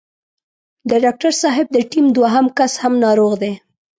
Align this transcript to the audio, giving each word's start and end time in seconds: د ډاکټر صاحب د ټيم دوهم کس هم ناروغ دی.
د 0.89 0.91
ډاکټر 1.03 1.31
صاحب 1.41 1.67
د 1.73 1.77
ټيم 1.91 2.05
دوهم 2.17 2.45
کس 2.57 2.73
هم 2.83 2.93
ناروغ 3.05 3.33
دی. 3.41 3.53